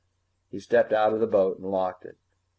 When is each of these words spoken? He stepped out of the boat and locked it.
He 0.49 0.59
stepped 0.59 0.93
out 0.93 1.13
of 1.13 1.19
the 1.19 1.27
boat 1.27 1.59
and 1.59 1.69
locked 1.69 2.05
it. 2.05 2.17